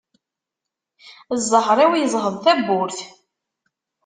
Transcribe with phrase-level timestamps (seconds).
[1.41, 2.99] Ẓẓher-iw yeẓheḍ tabburt.